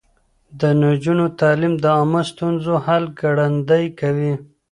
د 0.59 0.61
نجونو 0.81 1.25
تعليم 1.39 1.73
د 1.79 1.85
عامه 1.97 2.21
ستونزو 2.31 2.73
حل 2.85 3.03
ګړندی 3.19 3.85
کوي. 3.99 4.33